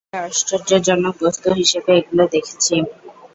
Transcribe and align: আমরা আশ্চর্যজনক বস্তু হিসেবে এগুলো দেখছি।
আমরা 0.05 0.27
আশ্চর্যজনক 0.27 1.15
বস্তু 1.23 1.47
হিসেবে 1.59 1.91
এগুলো 1.99 2.23
দেখছি। 2.33 2.75